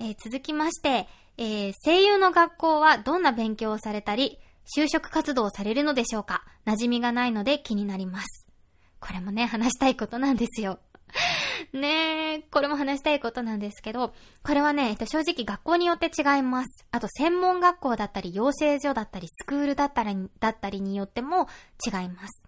[0.00, 4.38] えー、続きまして、えー、声優の学校はどんな勉強をされたり、
[4.76, 8.46] 就職活動をされるのでしょうか馴染みがないので気になります。
[9.00, 10.78] これもね、話したいことなんですよ。
[11.72, 14.12] ねえ、これも話したいことなんですけど、
[14.42, 16.86] これはね、えっと、正直学校によって違います。
[16.90, 21.48] あと、専門学校だったり、養成所だったり、スクールだったり、だったりによっても
[21.84, 22.42] 違います。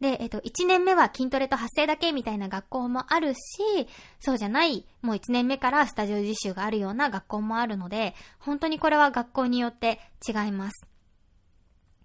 [0.00, 3.38] で、えっと、1年目は筋トレと発声だけみたいな学校もあるし、
[4.20, 10.86] そうじゃない、もう1年目からスタジオ実習があるような学校もあるので、本当にこれは学校によって違います。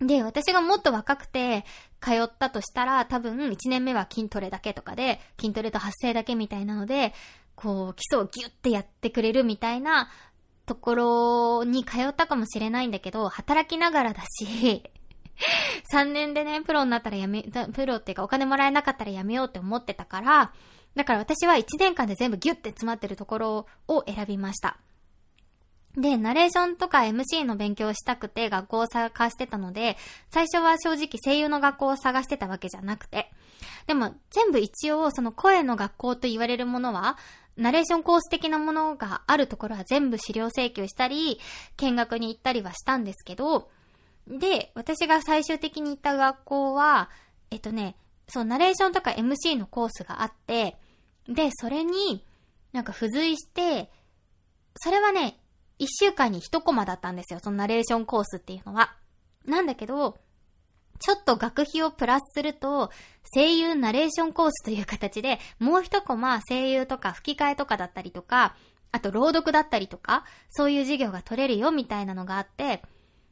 [0.01, 1.65] で、私がもっと若くて
[1.99, 7.13] 通ったとしたら、多分1年目は筋トレだけとかで、筋トレと発声だけみたいなので、
[7.55, 10.09] こう、基礎をギュッてやってくれるみたいな
[10.65, 14.83] ところに通ったかもしれないんだけど、働きながらだし、
[15.93, 20.53] 3年でね、プロになったらやめ、プロっていうかお金もらえなかったらやめようって思ってたから、
[20.95, 24.77] だから私は1年間で全部ギュッて詰まってるところを選びました。
[25.95, 29.97] で、ナレーションとか MC の勉強をしたくて学校を探してたので、
[30.29, 33.31] 最初は正直声優の学校を探してたわけじゃなくて。
[33.87, 37.17] でも、全部一応その声の学校と言われるものは、
[37.57, 41.39] ナレーションコース的なものがあるところは全部資料請求したり、
[41.77, 43.69] 見学に行ったりはしたんですけど、
[44.29, 47.09] で、私が最終的に行った学校は、
[47.51, 47.95] えっとね、
[48.27, 50.77] そう、ナレーションとか MC のコースがあって、
[51.27, 52.23] で、それに
[52.71, 53.91] なんか付随して、
[54.77, 55.39] それはね、
[55.79, 57.39] 一週間に一コマだったんですよ。
[57.41, 58.95] そのナレーションコースっていうのは。
[59.45, 60.17] なんだけど、
[60.99, 62.91] ちょっと学費をプラスすると、
[63.33, 68.55] 声優ナレーションコースという形で、もう一コマ声優とか吹き替えとかだったりとか、
[68.91, 72.83] あと朗読だったりとか、そういう授業が取れるよみたいなのがあって、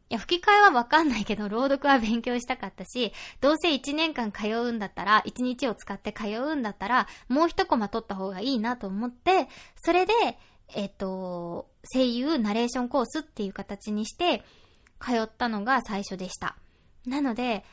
[0.10, 10.14] いや、吹き替えはわかんないけど、朗読は勉強したかったし、どうせ1年間通うんだったら、1日を使って通うんだったら、もう一コマ取った方がいいなと思って、それで、
[10.76, 14.44] えっ、と、声優ナレーションコースっていう形にして、
[15.00, 16.58] 通ったのが最初でした。
[17.06, 17.64] なので、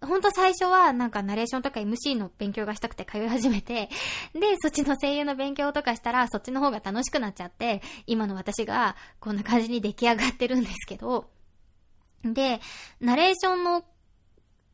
[0.00, 3.88] ほんと最初はなんかナレーションとか MC の勉強がしたくて通い始めて、
[4.34, 11.30] で、そっちの声優の勉強とかしたらそっちの方が楽しくなっちゃって、今の私がこんな感じに出来上がってるんですけど、
[12.24, 12.60] で、
[13.00, 13.84] ナレーションの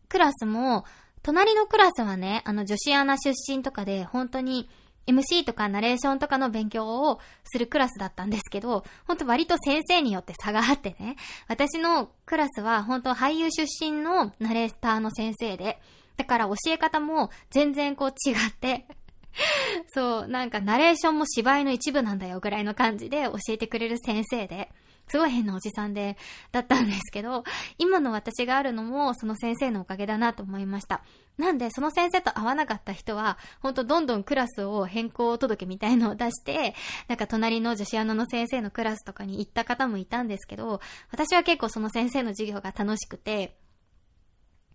[0.08, 0.84] クラスも、
[1.22, 4.68] 隣のクラスはね、あの女子アナ出身とかで、本当に
[5.06, 11.16] MC とかナレーションとかの勉強をするクラスだったんですけど、ほんと割と先生によって差があってね、
[11.48, 15.78] 私のクラスは本当俳優出身のナレーターの先生で、
[16.16, 18.86] だから教え方も全然こう違って
[19.94, 24.70] そう、なんかナレーションも芝居の一部なんだよぐらいの感じで教えてくれる先生で、
[25.08, 26.16] すごい変なおじさんで、
[26.52, 27.44] だったんですけど、
[27.78, 31.02] 今の私があるのもその先生のおかげだなと思いました。
[31.38, 36.74] なんで、その先生と会わなかった人は、ほんとどんどんクラスを変更届みたいのを出して、
[37.06, 40.80] なんか隣の女子アナの先生のクラスとかに行った方もいたんですけど、
[41.10, 43.56] 私は結構その先生の授業が楽しくて、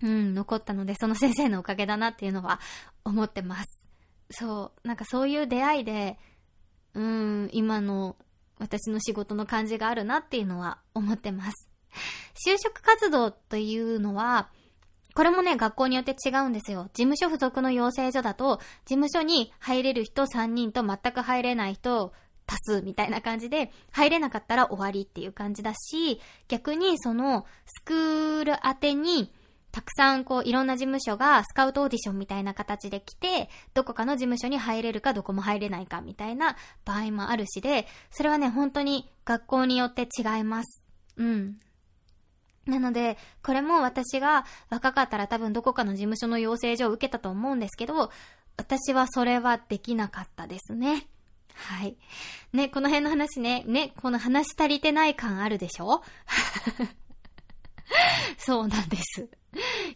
[0.01, 2.59] うん、残ったので、その先生のおかげだなっていうのは
[3.03, 3.83] 思ってます。
[4.31, 6.17] そう、なんかそういう出会いで、
[6.93, 8.15] うん、今の
[8.63, 11.69] 私の仕事の感じがあるなっていうのは思ってます。
[12.47, 14.49] 就職活動というのは、
[15.15, 16.85] これもね、学校によって違うんですよ。
[16.93, 22.13] 事務所付属の養成所だと、事務所に入れる人3人と全く入れない人
[22.45, 29.31] 多数みたいな感じで、入れなかったら終わりっていう感じだし、逆にそのスクール宛てに
[29.73, 40.83] たくさんこういろんな事務所がスカウトオーディションみたいな形で来て、どこかの事務所に入れるかどこも入れないかみたいな場合もあるしで、それはね、本当に学校によって違います。
[41.17, 41.57] うん。
[42.67, 48.11] なので、これも私が若かったら多分どこかの事務所の養成所を受けたと思うんですけど、
[48.57, 51.07] 私はそれはできなかったですね。
[51.55, 51.97] はい。
[52.53, 56.03] ね、この辺の話ね、ね、この話足りてない感あるでしょ？
[58.37, 59.29] そうなんです。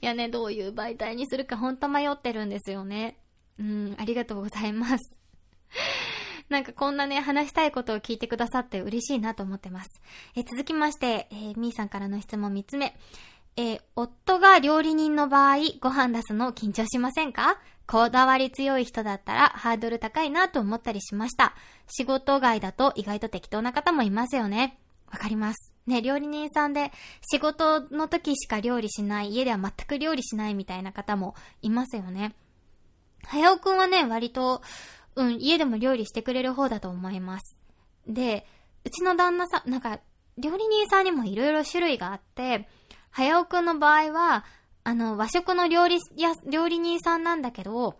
[0.02, 3.18] いやね、どういう媒体にするかほんと迷ってるんですよね。
[3.60, 5.18] うん、ありがとうございます。
[6.50, 10.02] なんかこんなね、話したいことを聞いてくださって嬉しいなと思ってます。
[10.36, 12.96] え続きまして、えー、みーさんからの質問3つ目。
[13.60, 17.60] えー、夫が料理人の場合、ご飯出すの緊張しませんか？
[17.88, 21.56] こだわり強い人だったらハードル高いなと思ったりしました。
[21.88, 24.78] 仕事外だと意外と適当な方もいますよね。
[25.10, 25.77] わかります。
[25.88, 26.92] ね、料理人さんで
[27.32, 32.36] 仕事の時しか料理しない、家では全く料理しないみたいな方もいますよね。
[33.26, 34.62] はやおくんはね、割と、
[35.16, 37.58] うん、家でも料理してくれる方だと思います。
[38.08, 38.46] で、
[38.86, 40.00] うちの旦那さん、なんか、
[40.38, 42.70] 料理人さんにもいろいろ種類があって、
[43.10, 44.46] はやおくんの場合は、
[44.84, 47.98] あの、和食の料理や、料理人さんなんだけど、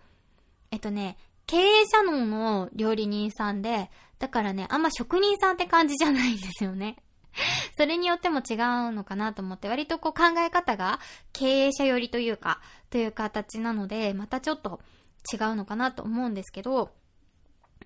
[0.72, 1.18] えっとね、
[1.48, 3.90] 経営者の料理人さんで、
[4.20, 6.98] だからね、あんま職人さんって感じじゃないんですよね。
[7.78, 11.00] それによっても違うのかなと思って、割とこう考え方が
[11.34, 14.82] 経営者寄りというか、という形なので、またちょっと
[15.32, 16.92] 違うのかなと思うんですけど、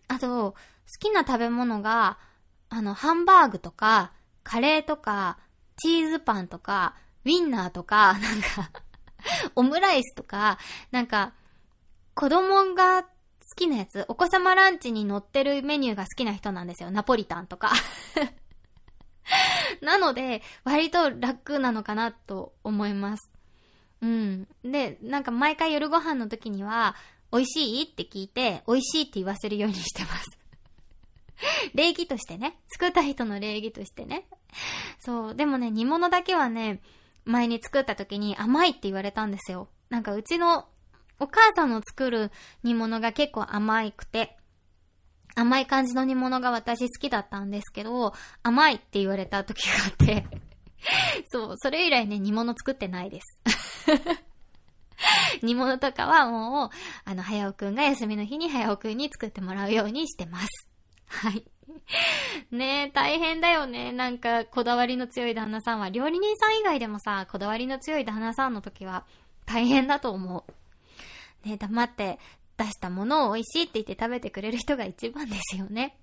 [0.07, 0.56] あと、好
[1.00, 2.18] きな食べ物が、
[2.69, 4.13] あの、ハンバーグとか、
[4.44, 5.38] カレーとか、
[5.77, 6.95] チーズパンとか、
[7.25, 8.71] ウィンナーとか、なんか
[9.56, 10.57] オムライスとか、
[10.92, 11.33] なんか、
[12.13, 13.09] 子供が好
[13.56, 16.92] きなやつ、お子様ランチに乗ってるメニューが好きな人なんですよ。
[16.92, 17.71] ナポリタンとか
[19.81, 23.31] なので、割と楽なのかなと思います。
[24.01, 24.47] うん。
[24.63, 26.95] で、なんか毎回夜ご飯の時には、
[27.31, 27.83] 美味しい？
[27.83, 30.38] って聞いて、美味しいって言わせるようにしてます。
[31.73, 32.59] 礼儀としてね。
[32.69, 34.27] 作った人の礼儀としてね。
[35.00, 35.35] そう。
[35.35, 36.81] でもね、煮物だけはね、
[37.25, 39.69] 前に作った時に甘いって言われたんですよ。
[39.89, 40.67] なんかうちの
[41.19, 42.31] お母さんの作る
[42.63, 44.38] 煮物が結構甘くて、
[45.36, 48.13] 甘い感じの煮物が私好きだったんですけど、
[48.44, 50.25] 甘いって言われた時があって
[51.31, 53.39] そう、それ以来ね、煮物作ってないです
[55.42, 56.69] 煮物とかはもう、
[57.06, 60.48] あの、早尾くんが休みの日に早尾くんに作ってもらうようにしてます。
[61.07, 61.44] はい。
[62.51, 63.92] ねえ、大変だよね。
[63.92, 69.06] なんか、こだわりの強い旦那さんは、料理人さん以外でもさ、こだわりの強い旦那さんの時は、
[69.45, 70.51] 大変だと思う。
[71.48, 72.19] ね黙って
[72.63, 75.98] 出したものを美味しいって言って食べてくれる人が一番ですよね。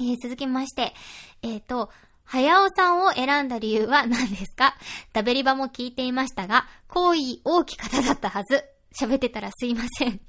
[0.00, 0.94] えー、続きまして、
[1.42, 1.90] えっ、ー、と、
[2.24, 4.76] 早尾さんを選んだ理由は何ですか？
[5.12, 8.64] ダベリバも聞いていましたが、好意大き方だったはず。
[8.98, 10.20] 喋ってたらすいません。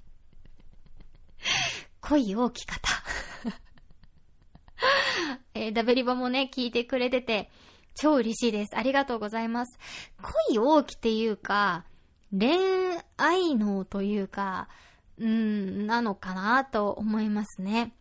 [2.01, 2.90] 恋大き方
[5.54, 7.51] えー、ダベリバもね、聞いてくれてて、
[7.96, 8.78] 超嬉しいです。
[8.78, 9.78] ありがとうございます。
[10.50, 11.86] 恋大きっていうか、
[12.31, 12.57] 恋
[13.18, 14.69] 愛能というか、
[15.19, 17.94] うん、なのかなと思いますね。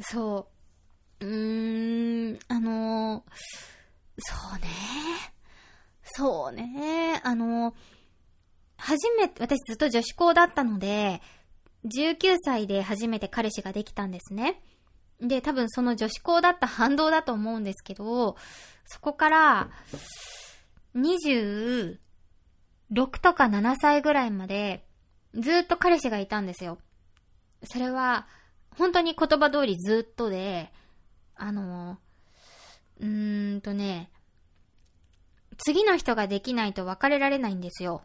[0.00, 0.48] そ
[1.20, 1.26] う。
[1.26, 3.24] うーん、あの
[4.18, 4.68] そうね。
[6.02, 7.20] そうね。
[7.24, 7.74] あの
[8.76, 11.20] 初めて、私ずっと女子校だったので、
[11.84, 14.60] 19歳で初めて彼氏ができたんですね。
[15.20, 18.36] で、多分その女子校だった反動だと思うんですけど、
[18.86, 19.70] そこから、
[20.94, 21.98] 26
[23.20, 24.87] とか7歳ぐらいまで、
[25.34, 26.78] ずっと彼氏がいたんですよ。
[27.64, 28.26] それは、
[28.76, 30.72] 本当に言葉通りずっとで、
[31.34, 31.98] あの、
[33.00, 34.10] うーんとね、
[35.58, 38.02] 次の人ができないと別れられないんですよ。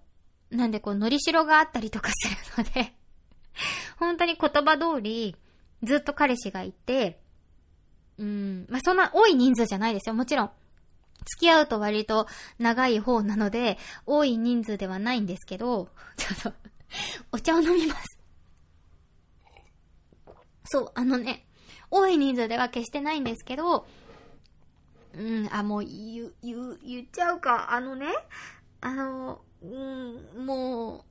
[0.49, 2.93] なんでこう、のりしろがあったりとかするので
[3.97, 5.35] 本当に言葉通り、
[5.83, 7.19] ずっと彼氏がいて、
[8.17, 10.15] うん、まあ、そんな多い人数じゃないですよ。
[10.15, 10.51] もちろん。
[11.25, 12.27] 付き合うと割と
[12.59, 16.53] 長い方なので、多い人数ではないんですけど、ちょっと
[17.31, 18.19] お茶を飲みます。
[20.65, 21.45] そう、あのね、
[21.91, 23.85] 多い人数では決してないんですけど、
[25.15, 27.71] うん、あ、もう言、言、言っちゃうか。
[27.71, 28.07] あのね、
[28.81, 31.05] あの、うん、も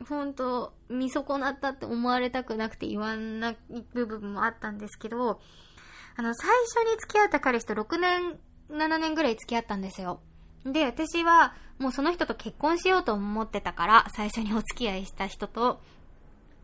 [0.00, 3.56] う、ほんと、見損なったって思われたくなくて言わない
[3.92, 5.40] 部分もあったんですけど、
[6.16, 8.38] あの、最初に付き合った彼氏と6年、
[8.70, 10.20] 7年ぐらい付き合ったんですよ。
[10.72, 15.80] で、私は、もうその人と結婚しようと思ってたから、最初にお付き合いした人と。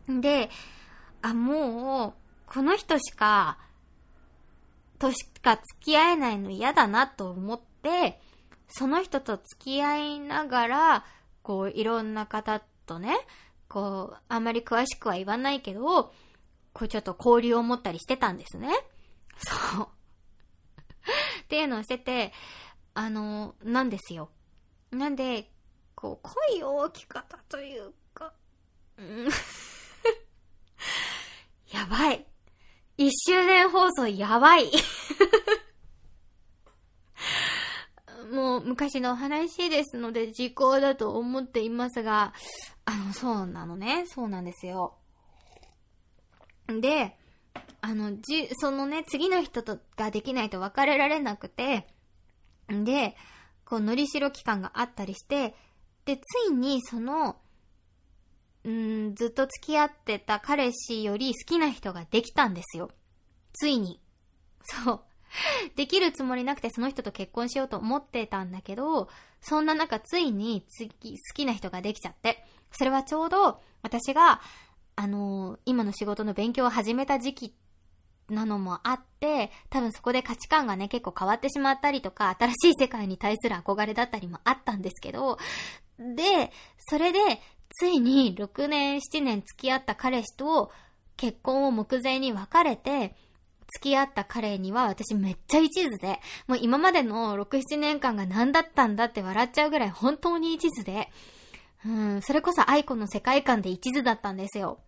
[0.07, 0.49] で、
[1.21, 2.13] あ、もう、
[2.45, 3.57] この人しか、
[4.99, 8.19] としか付き合えないの嫌だなと思って、
[8.67, 11.05] その人と付き合いながら、
[11.41, 13.15] こう、いろんな方とね、
[13.67, 16.13] こう、あんまり詳しくは言わないけど、
[16.73, 18.69] こう、ちょっと交流を持ったりしてたんですね。
[19.37, 19.87] そう。
[21.43, 22.33] っていうのをしてて、
[22.93, 24.29] あの、なんですよ。
[24.91, 25.49] なんで、
[25.95, 28.33] こう、声大きかったというか、
[29.01, 29.27] ん。
[31.73, 32.25] やばい。
[32.97, 34.71] 一周年放送やばい。
[38.31, 42.33] もう昔の話ですので時効だと思っていますが、
[42.85, 44.05] あの、そうなのね。
[44.07, 44.95] そうなんですよ。
[46.67, 47.17] で、
[47.81, 51.87] あの、じ、そのね、次の人とができないと別れられなくて、
[52.83, 53.15] で、
[53.65, 55.55] こう、のりしろ期間があったりして、
[56.05, 57.37] で、ついにその、
[58.65, 62.89] うん、ずっと付き合ってた彼氏より好きな人ができたんですよ。
[63.53, 63.99] ついに。
[64.63, 65.01] そう。
[65.75, 69.09] できるつもりなくてその人と結婚しようと思ってたんだけど、
[69.41, 72.45] そんな中ついに次、好きな人ができちゃって。
[72.71, 74.41] それはちょうど私が、
[74.95, 77.53] あのー、今の仕事の勉強を始めた時期
[78.33, 85.37] なのもあって、多分そこで価値観がね、結構変わってしまったりとか、新しい世界に対する憧れだったりもあったんですけど、
[85.99, 87.19] で、それで、
[87.75, 90.71] ついに6年7年付き合った彼氏と
[91.17, 93.15] 結婚を目前に別れて、
[93.73, 101.09] 付き合った彼には私めっちゃ一途で、もう今までの6、7年間が何だったんだって笑っちゃうぐらい本当に一途で、
[101.85, 104.79] うん、それこそ愛子の世界観で一途だったんですよ。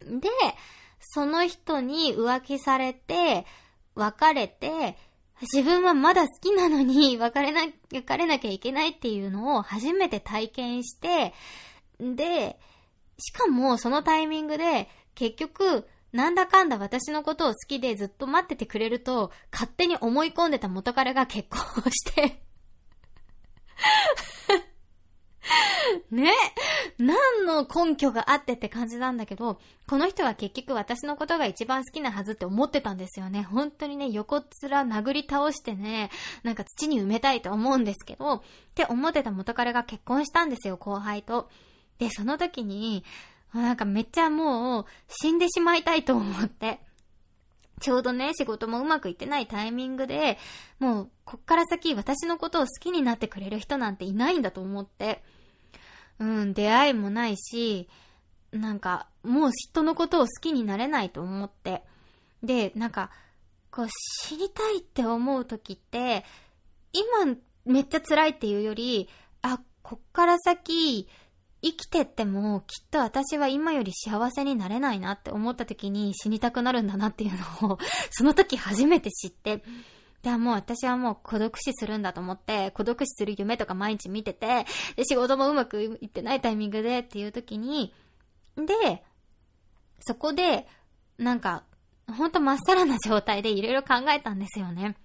[0.00, 0.28] で、
[1.00, 3.46] その人に浮気されて、
[3.94, 4.96] 別れて、
[5.40, 11.34] 自分はまだ好きなのに 別れな、別れなきゃいけないっていうのを初めて体験して、
[11.98, 12.58] で、
[13.18, 22.42] しかもそのタイミングで結局なんだかんだ私のことを好きでずっと待っててくれると、勝手に思い込んでた元彼が結婚をして。
[26.10, 26.32] ね
[26.98, 33.42] 何の根拠があってって感じなんだけど、この人は結局私のことが一番好きなはずって思ってたんですよね。
[33.42, 36.10] 本当にね、横っ面殴り倒してね、
[36.42, 38.42] なんか土に埋めたいと思うんですけど、っ
[38.74, 41.48] て思ってた元彼が結婚したんですよ、後輩と。
[41.98, 43.04] で、その時に、
[43.52, 46.80] なんかめっちゃもう死んでしまいたいと思って。
[47.80, 50.38] ちょうどね、仕事もうまくいってないタイミングで、
[50.78, 55.22] もう、こっから先私のことを好きになってくれる人なんていないんだと思って。
[56.20, 57.88] うん、出会いもないし、
[58.52, 61.82] なんか、もう人のことを好きになれないと思って。
[62.42, 63.10] で、なんか、
[63.70, 63.88] こう、
[64.26, 66.24] 知りたいって思う時って、
[66.92, 69.08] 今めっちゃ辛いっていうより、
[69.42, 71.08] あ、こっから先、
[71.62, 77.78] 生きてってもきっと私は今より幸せになれないなって思った時に死にたくなるんだなっていうのを
[78.10, 79.62] その時初めて知って、
[80.22, 87.94] で、もう私はもう孤独死するんだと思って、孤独死する夢とか毎日見てて、で、仕事もうまくいってないタイミングでっていう時に、
[88.56, 89.02] で、
[90.00, 90.66] そこで、
[91.18, 91.64] なんか、
[92.06, 94.96] ほんとまっさらな状態でいろいろ考えたんですよね。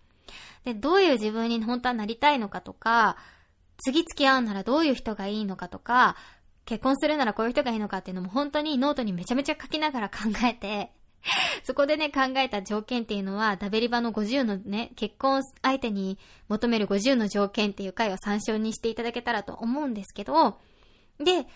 [0.63, 3.17] で、どういう自分に本当はなりたいのかとか、
[3.77, 6.15] 次付き合うならどういう人がいいのかとか、
[6.65, 10.91] 結婚するならこういう人がいいのかっていうのも本当にノートにめちゃめちゃ書きながら考えて、
[11.63, 16.17] そこでね、考えた条件っていうのは、ダベリバの50のね、結婚相手に
[16.47, 20.59] 求める50の条件っていう回を参照にしていただけたらと思うんですけど、
[21.19, 21.47] で、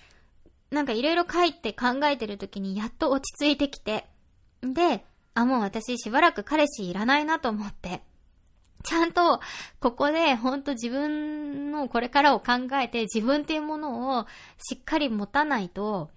[0.71, 4.05] なんかいろいろ書いて考えてる時にやっと落ち着いてきて、
[4.61, 8.01] で、あ、もう私しばらく彼氏いらないなと思って、
[8.83, 9.41] ちゃんと、
[9.79, 14.25] ここで、ほんと自分のこれからを考えて、自分っていうものを
[14.57, 16.09] しっかり持たないと、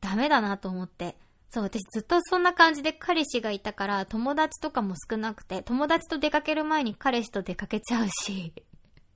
[0.00, 1.16] ダメだなと思って。
[1.54, 8.52] そう、私ずっとそんな感じで彼氏がいたから、友達とかも少なくて、友達と出かける前に彼氏と出かけちゃうし、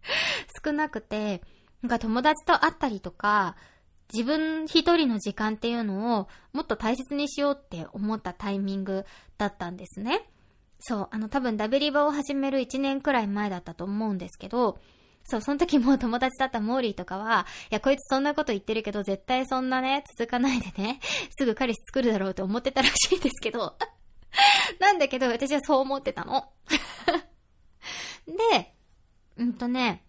[0.65, 1.43] 少なくて、
[1.83, 3.57] なんか友達と会ったりとか、
[4.13, 9.05] 自分一人の時間っていうのをもっと大切にしようって思ったタイミング
[9.37, 10.31] だったんですね。
[10.79, 14.79] そう、あの多分ダベリバを始める1年くらい前だったと思うんですけど、
[15.31, 21.01] そう、その時も友達だったモーリーとかは、いや、こいつそんなこと言ってるけど、絶対そんなね、続かないでね、
[21.39, 23.77] すぐ彼氏作るだろうと思ってたらしいんですけど、
[24.81, 26.51] なんだけど、私はそう思ってたの。
[28.27, 28.75] で、
[29.37, 30.03] うんとね、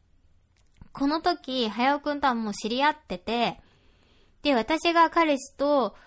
[0.94, 3.60] この時、早尾くんとはもう知り合ってて、
[4.42, 5.98] で、私が彼氏と、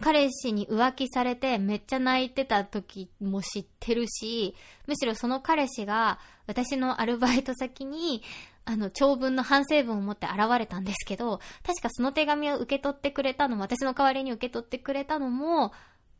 [0.00, 8.22] 彼氏に浮気されてめっちゃ泣いてた時も知ってるし、むしろその彼氏が私のアルバイト先に、
[8.64, 15.72] あの、長文の反省文を持って現れたんですけど、確かその手紙を受け取ってくれたのも、私の代わりに受け取ってくれたのも、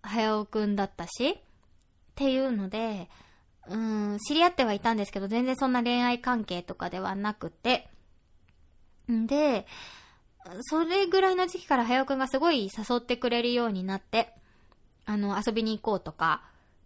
[0.02, 1.36] 早尾くんだったし、っ
[2.14, 3.08] ていうので、
[3.68, 7.88] うん、知り合ってはいたんですけど、全然そんな恋愛関係とかではなくて、
[9.10, 9.66] んで、
[10.62, 14.34] それぐらいの時期から早尾くんがすごい誘ってくれるようになって、
[15.04, 16.42] あの、遊びに行こうとか、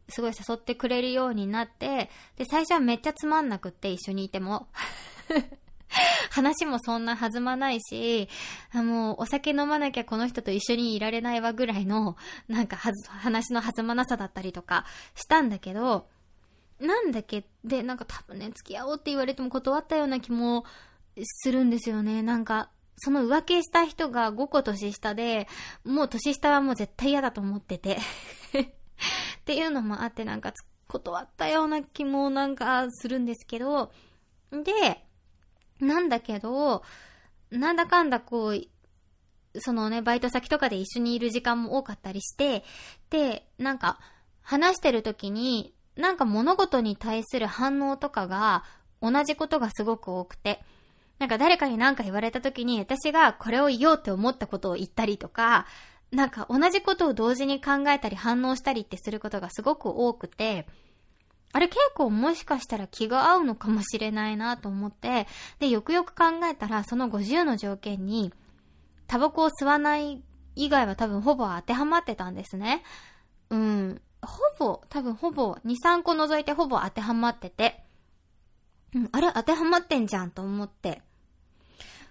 [0.09, 4.69] すごい誘ってくれるようになって、で、最初はめっちゃつまんなくって一緒にいても。
[6.31, 8.29] 話もそんな弾まないし、
[8.73, 12.17] もうお酒飲まなきゃこの人と一緒にいられないわぐらいの、
[12.49, 16.09] なんかはず、話の弾まなさだったりとかしたんだけど、
[16.81, 20.65] なんだっけ、で、なんか多分ね、付き合おうって言われても断ったような気も
[21.23, 22.23] するんですよね。
[22.23, 25.49] なんか、その浮気した人が5個年下で、
[25.85, 27.97] もう年下はもう絶対嫌だと思ってて
[28.57, 30.53] っていうのもあってなんか
[30.89, 33.93] 断ったような気もなんかするんですけど、
[34.51, 35.06] で、
[35.81, 36.83] なんだけど、
[37.51, 42.65] なんだかんだこう、そのね、バイト先とかで一緒にいる時間も多かったりして、
[43.11, 43.99] で、なんか、
[44.43, 48.65] 話してる時に、なんか物事に対する反応とかが、
[49.01, 50.63] 同じことがすごく多くて、
[51.19, 55.67] なんか誰かに何か言われた時に私がこれを言おうって思ったことを言ったりとか、
[56.13, 60.67] なんか同じことを同時に考えたり反応したりってすることがすごく多くて、
[61.53, 65.27] あれ結構もしかしたら気が合うのかもしれないなと思って、
[65.59, 68.33] で、よくよく考えたらその50の条件に、
[69.07, 70.23] タバコを吸わない
[70.55, 72.83] 以外は多分ほぼ当てはまってたんですね。
[73.51, 74.01] うん。
[74.23, 77.83] ほぼ、多分ほぼ、2、3個除いてほぼ当てはまってて。
[78.95, 81.03] うん、あれ当てはまってんじゃんと思って。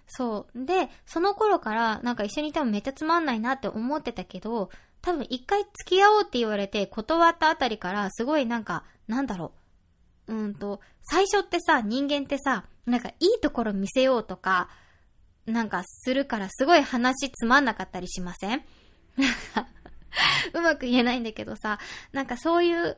[0.08, 0.66] そう。
[0.66, 4.70] で、その頃からなんか一緒にいてもめっちゃつまんないなって思ってたけど、
[5.02, 9.52] 多分一回付き合おうって言われて断ったあたりからすごいなんか、なんだろ
[10.28, 10.34] う。
[10.34, 14.70] うんと、最初ってさ、人間ってさ、なんかいいところ見せようとか、
[15.46, 18.66] なんかするからすごい話つまんなかったりしません？
[20.54, 21.80] うまく言えないんだけどさ、
[22.12, 22.98] なんかそういう、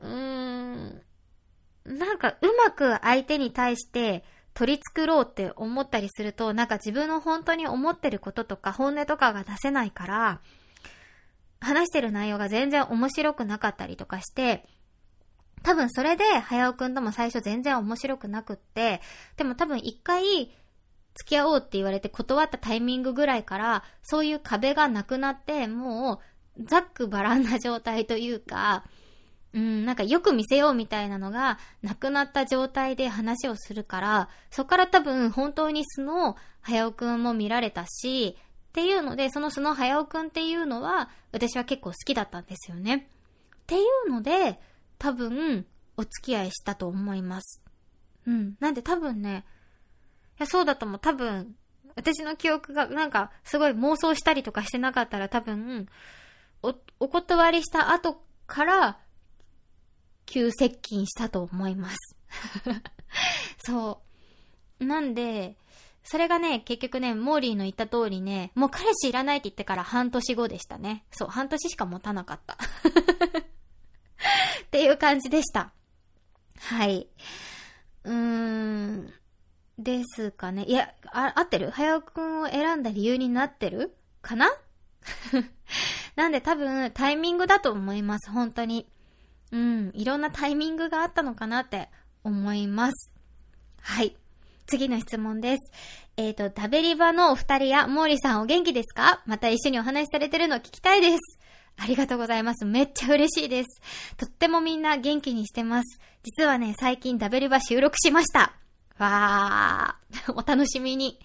[0.00, 1.02] うーん、
[1.84, 10.40] なんかうまく相手に対して取り繕ろうって思ったりすると、なんか自分の本当に思ってることとか本音とかが出せないから、
[11.60, 14.68] 話してる内容が全然面白くなかったりとかして、
[15.62, 19.00] 多分それで、早尾くんとも最初全然面白くなくって、
[19.36, 20.52] でも多分一回、
[21.14, 26.20] 付き合おうって言われて断ったタイミングぐらいから、そういう壁がなくなって、も
[26.58, 28.84] う、ざっくばらんな状態というか、
[29.54, 43.08] うん、なんかよく見せようみたいなのがなくなった状態で話をするから、そこから多分本当に素の早尾くんも見られたし、っていうので、その素の早尾くんっていうのは、私は結構好きだったんですよね。
[43.64, 44.58] っていうので、
[44.98, 45.66] 多分、
[45.98, 47.62] お付き合いしたと思います。
[48.26, 48.56] うん。
[48.60, 49.44] なんで多分ね、
[50.38, 50.98] いや、そうだと思う。
[50.98, 51.54] 多分、
[51.96, 55.86] 私の記憶が、なんか、すごい妄想したりとかしてなかったら多分、
[56.62, 58.98] お、お断りした後から、
[60.32, 61.96] 急接近したと思います。
[63.66, 64.00] そ
[64.80, 64.84] う。
[64.84, 65.58] なんで、
[66.04, 71.04] それがね、結局ね、モーリーの言った通りね、もう彼氏いらないって言ってから半年後でしたね。
[71.10, 72.54] そう、半年しか持たなかった。
[74.64, 75.70] っていう感じでした。
[76.58, 77.08] はい。
[78.04, 79.12] うーん。
[79.78, 80.64] ですかね。
[80.64, 81.70] いや、あ、合ってる？
[81.70, 83.94] 早尾くんを選んだ理由になってる？
[84.22, 84.48] かな？
[86.16, 88.88] なんで多分タイミングだと思います、本当に。
[89.52, 91.88] うん、いろんなタイミングがあったのかなって
[92.24, 93.12] 思います。
[93.80, 94.16] はい。
[94.66, 95.72] 次の質問です。
[96.16, 99.22] えっ、ー、と、ダベリバのお二人やモーリーさんお元気ですか？
[99.26, 101.18] また一緒にお話しされてるの聞きたいです。
[101.76, 102.64] ありがとうございます。
[102.64, 103.80] めっちゃ嬉しいです。
[104.16, 106.00] とってもみんな元気にしてます。
[106.22, 108.54] 実はね、最近ダベリバ収録しました。
[108.98, 111.18] わー、 お楽しみに。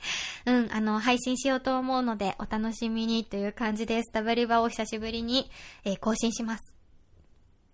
[0.45, 4.11] うん、あの、配信しようと思うので、お楽しみにという感じです。
[4.11, 5.49] ダブリバを久しぶりに、
[5.83, 6.76] えー、更新します。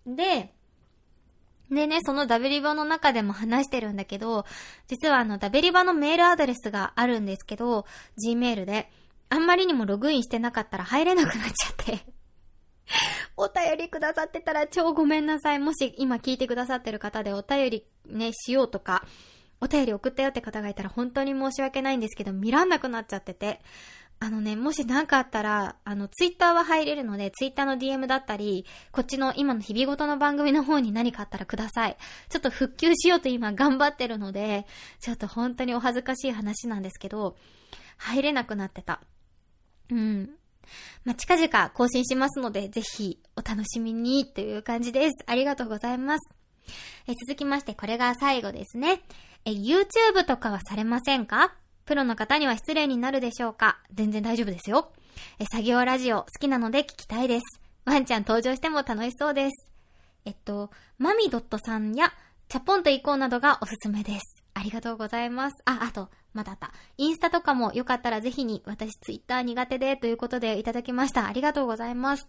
[0.06, 0.54] で、
[1.70, 4.46] でね、そのダベリバの中でも話してるんだけど、
[4.88, 7.86] 実はあの、ダベリバのメールアドレスがあるんですけど、
[8.24, 8.92] Gmail で、
[9.30, 12.06] あんまりにもログインしてなかったら入れなくなっちゃって
[13.38, 15.60] お便りくださってたら超ごめんなさい。
[15.60, 19.06] もし今聞いてくださってる方でお便りね、しようとか、
[19.62, 23.62] お便り送ったよって方がいたら本当に申し訳ないんですけど、見らんなくなっちゃってて。
[24.24, 31.98] あのね、もし何かあったら、あの、ツイッターは入れるので、ツイッターの DM だったり、こっちの今の日々ごとの番組の方に何かあったらください。
[32.30, 34.66] ちょっと復旧しようと今頑張ってるので、
[35.02, 37.36] ちょっと本当にお恥ずかしい話なんですけど、
[37.98, 39.02] 入れなくなってた。
[39.92, 40.30] うん。
[41.04, 45.16] まあ、近々更新しますので、ぜひお楽しみにという感じです。
[45.26, 46.30] ありがとうございます。
[47.08, 49.02] え続きまして、これが最後ですね。
[49.44, 51.58] え、YouTube とかはされませんか？
[51.86, 53.80] プロの方には失礼になるでしょうか？
[53.94, 54.92] 全然大丈夫ですよ。
[55.40, 57.62] え、作業ラジオ好きなので聞きたいです。
[57.86, 59.68] ワンちゃん登場しても楽しそうです。
[60.26, 62.14] えっと、マミドットさんや、
[62.48, 64.44] チャポンと行こうなどがおすすめです。
[64.54, 65.56] ありがとうございます。
[65.66, 66.72] あ、あと、まだあった。
[66.98, 71.28] インスタとかもよかったらぜひに、私ツイッター苦手でということでいただきました。
[71.28, 72.28] ありがとうございます。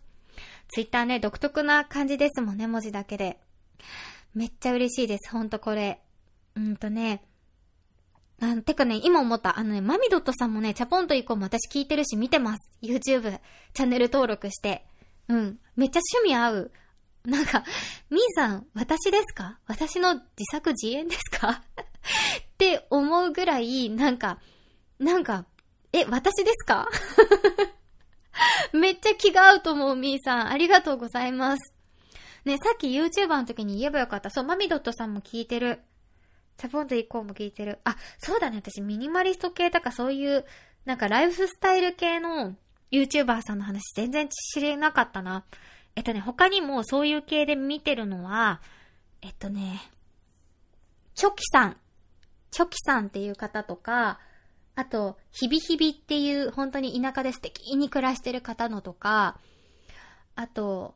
[0.69, 3.39] ツイッターね、独特な感じですもんね、文字だけで。
[4.35, 5.31] めっちゃ嬉しいです。
[5.31, 6.01] ほんとこれ。
[6.57, 7.23] うんとね、
[8.41, 12.69] あの、てかね、今思った、あのね、マミドットさんもね、チャポンと行こうも私聞いてるし見てます。
[12.83, 13.41] YouTube、
[13.73, 14.85] チャンネル登録して。
[15.29, 15.59] うん。
[15.77, 16.71] めっちゃ趣味合う。
[17.25, 17.65] なんか、
[18.11, 19.59] みーさん、私ですか？
[19.67, 21.63] 私の自作自演ですか？
[21.83, 21.87] っ
[22.59, 24.39] て思うぐらい、なんか、
[24.99, 25.47] なんか、
[25.93, 26.89] え、私ですか？
[28.75, 30.51] めっちゃ気が合うと思う、みーさん。
[30.51, 31.73] ありがとうございます。
[32.45, 34.29] ね、さっき YouTuber の時に言えばよかった。
[34.29, 35.81] そう、マミドットさんも聞いてる。
[36.57, 37.79] チャポンと以降も聞いてる。
[37.85, 38.59] あ、そうだね。
[38.59, 40.45] 私ミニマリスト系とかそういう、
[40.85, 42.55] なんかライフスタイル系の
[42.91, 45.45] YouTuber さんの話全然知れなかったな。
[45.97, 48.61] えっとね、他にもそういう系で見てるのは、
[49.23, 49.91] えっとね、
[51.15, 51.77] チョキさん。
[52.51, 54.21] チョキさんっていう方とか、
[54.77, 59.39] あと、ヒビヒビっていう本当に田舎で素敵に暮らしてる方のとか、
[60.37, 60.95] あと、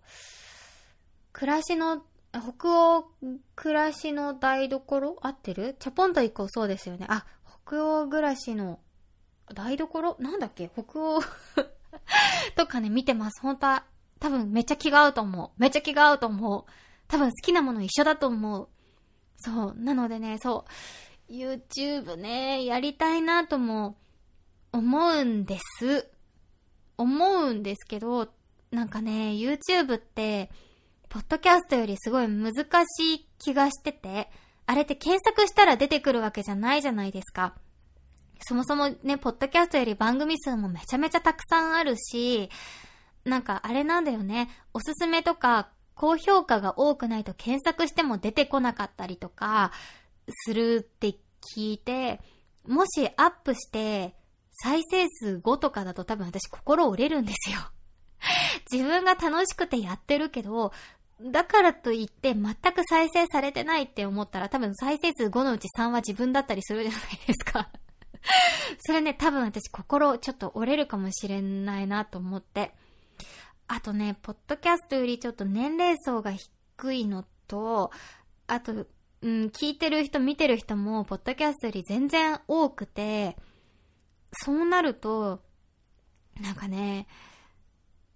[1.33, 2.03] 暮らしの
[2.41, 3.05] 北欧
[3.57, 5.19] 暮らしの台所？
[5.21, 5.77] 合ってる？
[5.79, 7.07] チャポンと一個そうですよね。
[7.09, 7.27] あ、
[7.67, 8.79] 北欧暮らしの
[9.55, 10.17] 台所？
[10.19, 10.69] なんだっけ？
[10.69, 11.21] 北欧
[12.57, 13.41] とかね、見てます。
[13.41, 13.85] 本当は、
[14.21, 15.51] 多分めっちゃ気が合うと思う。
[15.61, 16.65] めっちゃ気が合うと思う。
[17.07, 18.69] 多分好きなもの一緒だと思う。
[19.37, 19.75] そう。
[19.77, 20.65] なのでね、そ
[21.29, 21.33] う。
[21.33, 23.97] YouTube ね、やりたいなとも
[24.73, 26.09] 思うんです。
[26.97, 28.29] 思うんですけど、
[28.71, 30.51] なんかね、YouTube って、
[31.09, 34.29] ポッドキャストよりすごい難しい気がしてて、
[34.67, 37.55] あれって検索したら出てくるわけじゃないじゃないですか。
[38.41, 42.51] そもそもね、ポッドキャストより番組数もめちゃめちゃたくさんあるし、
[43.25, 49.73] なんかあれなんだよね、おすすめとか高評価が多くないと検索しても出てこなかったりとか
[50.29, 51.09] するって
[51.57, 52.21] 聞いて、
[52.67, 54.15] もしアップして
[54.53, 57.59] 再生数5とかだと多分私心折れるんですよ。
[58.71, 60.73] 自分が楽しくてやってるけど、
[61.21, 67.71] だからといって全く再生されてないって思ったら多分再生数5のうち3は自分だったりするじゃないですか
[68.81, 72.75] それね、多分私心ちょっと折れるかもしれないなと思って。
[73.67, 77.91] あとね、ポッドキャストよりちょっと年齢層が低いのと、
[78.47, 78.73] あと、
[79.21, 83.37] うん、聞いてる人、見てる人も、ポッドキャストより全然多くて、
[84.33, 85.43] そうなると、
[86.41, 87.07] なんかね、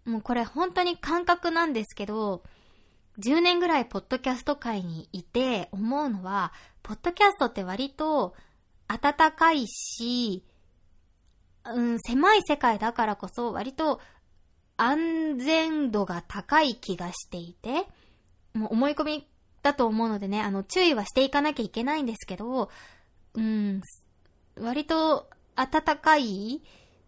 [0.04, 2.42] もうこれ本当に感覚なんですけど、
[3.22, 8.34] 10年ぐらいポッドキャスト界にいて思うのは、ポッドキャストって割と
[8.88, 10.44] 暖かいし、
[11.64, 14.00] うん、狭い世界だからこそ割と
[14.76, 17.86] 安全度が高い気がしていて、
[18.54, 19.28] もう思い込み
[19.62, 22.70] だと思うのでね、あの、注意はしていかなきゃいけないんですけど、
[23.34, 23.80] うん、
[24.60, 26.62] 割と暖かい、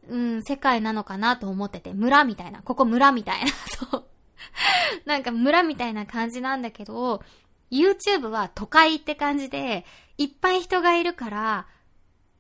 [0.08, 3.50] うん、世界なのかなと思ってて、村みたいな、ここ村みたいな、
[3.90, 4.04] そう。
[5.04, 7.22] なんか村みたいな感じなんだけど、
[7.70, 9.84] YouTube は都会って感じで、
[10.18, 11.66] いっぱい人がいるから、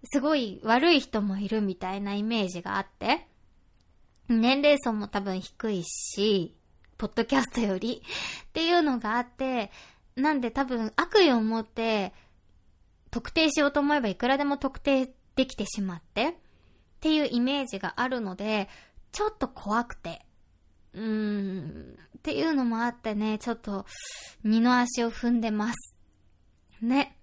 [0.04, 3.26] すごい悪い人もいるみたいなイメージがあって、
[4.28, 6.54] 年齢層も多分低いし、
[6.96, 8.02] ポッドキャストより
[8.46, 9.70] っていうのがあって、
[10.16, 12.12] なんで多分悪意を持って
[13.10, 16.34] 特定しようと思えばいくらでも特定できてしまってっ
[17.00, 18.68] ていうイメージがあるので、
[19.12, 20.24] ちょっと怖くて、
[20.94, 23.84] うーん、っていうのもあってね、ちょっと、
[24.44, 25.94] 二の足を踏んでます。
[26.80, 27.16] ね。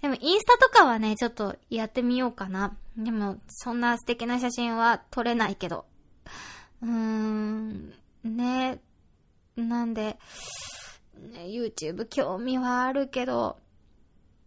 [0.00, 2.76] でも、インスタとかはね、ちょっとやってみようかな。
[2.96, 5.84] でも、そんな素敵な写真は撮れないけど。
[6.82, 7.92] うーん、
[8.24, 8.80] ね。
[9.56, 10.18] なんで、
[11.14, 13.58] ね、YouTube 興味はあるけど、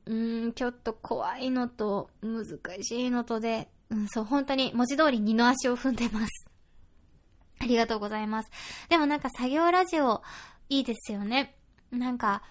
[0.06, 2.46] うーん、ちょっと怖いのと、難
[2.84, 6.55] しいのとで、うん、そう、本当に文字通り二の足を踏んでます。
[7.66, 8.52] ありがとうございます。
[8.90, 10.22] でもなんか作業ラジオ
[10.70, 11.56] いいですよね。
[11.92, 12.44] なんか、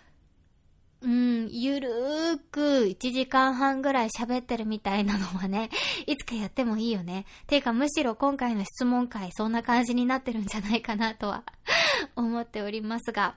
[1.02, 5.70] うん、ゆるーく1時間半ぐらい喋ってるみたいなのはね、
[6.08, 7.26] いつかやってもいいよね。
[7.46, 11.44] ていうかむしろ今回の質問会そんな感じになってるんじゃないかなとは
[12.16, 13.36] 思っておりますが。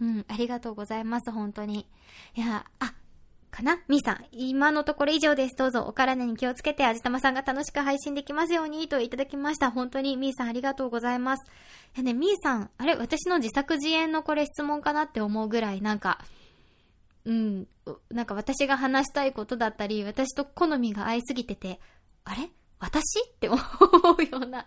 [0.00, 1.86] うん、ありがとうございます、本当に。
[2.34, 2.94] いや、あ、
[3.50, 3.80] かな？
[3.88, 5.56] みーさん、今のところ以上です。
[5.56, 9.70] どうぞお体に気をつけて、あじたまさんが楽しく配信できますようにといただきました。
[9.70, 11.46] 本当にみーさんありがとうございます。
[11.96, 16.18] いやね、みーさん、あれ私の自作自演のこれ質問かなって思うぐらい、なんか、
[17.24, 17.66] うん、
[18.10, 21.80] なんか私が話したいことだったり、私と好みが合いすぎてて、
[22.24, 22.50] あれ？
[22.80, 23.02] 私？
[23.26, 24.64] って思うような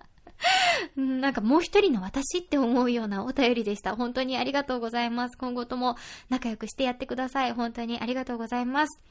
[0.96, 3.96] なんかもう一人の私って思うようなお便りでした。
[3.96, 5.38] 本当にありがとうございます。
[5.38, 5.96] 今後とも
[6.30, 7.54] 仲良くしてやってください。
[7.54, 9.02] 本当にありがとうございます。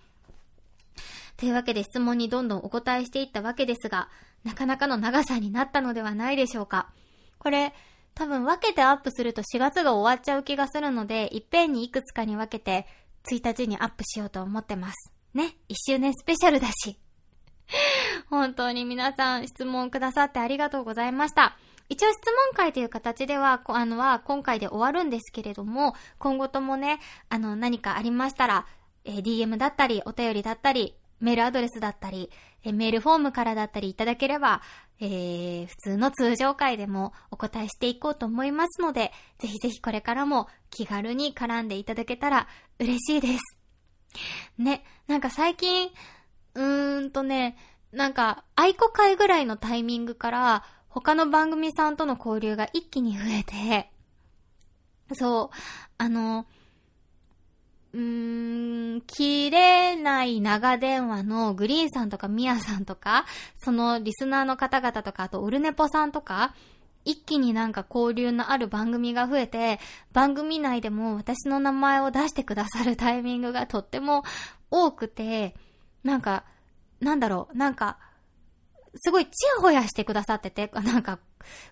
[1.37, 4.09] というわけで質問にどんどんお答えしていったわけですが、
[4.45, 6.91] なかなかの長さになったのではないでしょうか。
[7.39, 7.73] これ、
[8.15, 12.87] 多分分けてアップすると4月が終わっちゃう気がするので、いっぺんにいくつかに分けて
[13.31, 15.13] 1日にアップしようと思ってます。
[15.33, 15.55] ね。
[15.69, 16.99] 1周年スペシャルだし。
[18.29, 21.57] 本当に皆さん質問くださってありがとうございました。
[21.89, 28.67] 一応質問会という形では、あのは今回で終わるんですけれども、今後ともね、あの何かありましたら、
[29.05, 32.31] えー、DM だったり、お便りだったり、メールアドレスだったり、
[32.63, 34.63] えー、メールフォームからだったりいただければ、
[35.01, 42.47] えー、普通の通常会でもお答えしていこうと思いますので、ぜひぜひこれからも気軽に絡んでいただけたら
[42.79, 43.41] 嬉しいです。
[44.59, 45.91] ね、なんか最近、
[46.55, 47.57] うーんとね、
[47.93, 53.91] なんか、愛子会ぐらいのタイミングから、他の番組さんとの交流が一気に増えて、
[55.15, 55.57] そう、
[55.99, 56.47] あの、
[57.93, 63.27] うーん、切れない長電話のグリーンさんとかミヤさんとか、
[63.59, 66.55] そのリスナーの方々とか、あとオルネポさんとか、
[67.05, 69.81] 一気になんか交流のある番組が増えて、
[70.13, 74.23] 番組内でも私の名前を出してくださるタイミングがとっても
[74.71, 75.55] 多くて、
[76.03, 76.45] なんか、
[77.01, 77.99] なんだろう、なんか、
[78.97, 81.19] すごいチヤホヤしてくださってて、 なんか、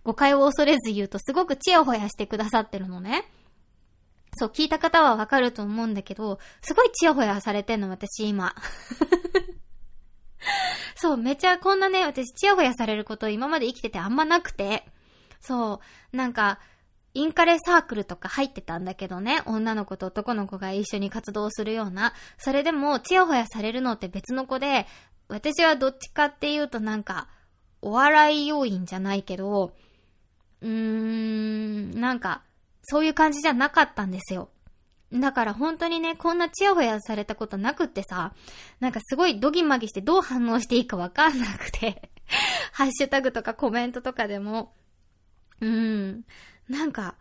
[0.04, 3.30] 誤解を恐れず言うと、すごくチヤホヤしてくださってるのね。
[4.34, 8.54] そう、聞いた方はわかると思うんだけど、すごいチヤホヤされてんの、私今。
[10.96, 14.86] そう、めちゃこんなね、私チヤホヤされること今まで生きててあんまなくて。
[15.40, 15.80] そ
[16.12, 16.60] う、なんか、
[17.14, 22.12] インカレサークルとか入ってたんだけどね、女の子と男の子が一緒に活動するような。
[22.36, 24.86] それでも、チヤホヤされるのって別の子で、
[25.28, 27.28] 私はどっちかっていうとなんか、
[27.82, 29.72] お笑い要因じゃないけど、
[30.60, 32.42] うーん、なんか、
[32.82, 34.50] そういう感じじゃなかったんですよ。
[35.12, 38.34] だから本当にね、こんなチヤホヤされたことなくってさ、
[38.80, 42.10] なんかすごいドギマギしてどう反応していいかわかんなくて
[42.72, 44.74] ハッシュタグとかコメントとかでも、
[45.60, 46.24] うーん、
[46.68, 47.16] なんか、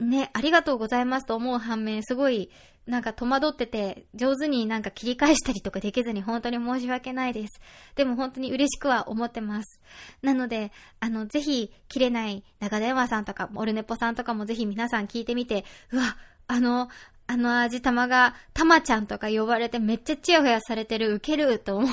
[0.00, 2.50] ね、ありがとうございますと思う反面、すごい、
[2.86, 7.60] なんか戸惑ってて、上手になんか切り返したりとかできずに本当に申し訳ないです。
[7.94, 9.80] でも本当に嬉しくは思ってます。
[10.20, 16.16] なので、あの、ぜひ、切れない長電話さんとか、オルネポさんとかもぜひ皆さん聞いてみて、うわ、
[16.48, 16.88] あの、
[17.28, 21.90] あの味玉が、たまちゃんとか呼ばれてめっちゃチヤホヤされてる、ウケると思っ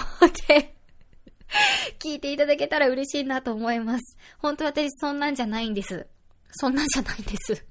[0.47, 0.75] て
[1.99, 4.17] 聞いていただけたら嬉しいなと思います。
[4.39, 6.07] 本当私そんなんじゃないんです。
[6.51, 7.65] そんなんじゃないんです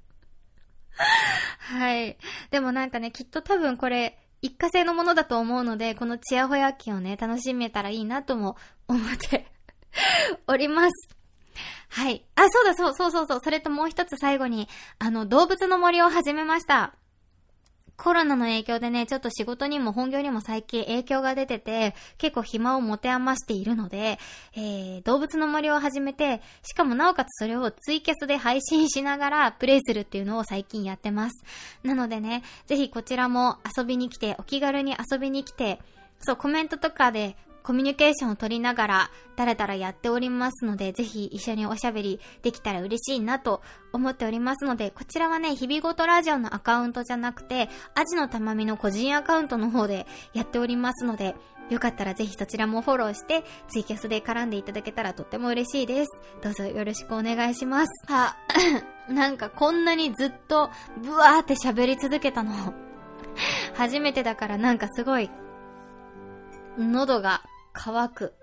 [1.58, 2.18] はい。
[2.50, 9.46] でもなんかね、きっと多分これ、一過性のものだと思うので、このチヤホヤ期をね、楽しめたらいいなとも思って
[10.46, 11.18] おります。
[11.90, 12.24] はい。
[12.36, 13.40] あ、そうだ、そう、そうそうそう。
[13.42, 16.94] それともう一つ最後に、あの、動物の森を始めました。
[17.98, 24.20] コロナの影響でね、ちょっと仕事にも本業にも最近影響が出てて、結構暇を持て余しているので、
[24.54, 31.44] えー、動物の森を始めて、しかもなおかつそれをツイキャスで配信しながらプレイするっていうのを最近やってます。
[31.82, 35.80] なのでね、ぜひこちらも遊びに来て、お気軽に遊びに来て、
[36.20, 37.36] そう、コメントとかで
[37.68, 43.60] コミュニケーションを取りながら、だらだらやっておりますので、ぜひ一緒におしゃべりできたら嬉しいなと
[43.92, 51.36] 思っておりますので、こちらはね、日々ごとラジオのアカウントじゃなくて、アジのたまみの個人アカウントの方でやっておりますので、
[51.68, 56.10] よかったらぜひそちらもフォローして、ツイキャスで絡んでいただけたらとっても嬉しいです。
[56.42, 57.90] どうぞよろしくお願いします。
[58.08, 58.34] あ、
[59.10, 60.70] なんかこんなにずっと、
[61.04, 62.72] ブワーって喋り続けたの、
[63.74, 65.30] 初めてだからなんかすごい、
[66.78, 67.42] 喉が
[67.80, 68.34] 乾く。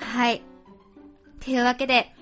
[0.00, 0.42] はい。
[1.44, 2.12] というわけで、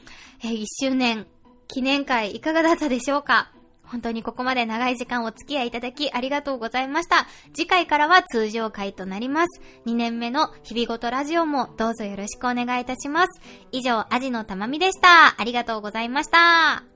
[0.44, 1.26] えー、1周年
[1.66, 3.50] 記念会いかがだったでしょうか？
[3.84, 7.26] 本当にここまで長い時間お付き合いいただきありがとうございました。
[7.54, 9.62] 次回からは通常回となります。
[9.86, 13.40] 2年目の日々ごとラジオもどうぞよろしくお願いいたします。
[13.72, 15.40] 以上、アジのたまみでした。
[15.40, 16.95] ありがとうございました。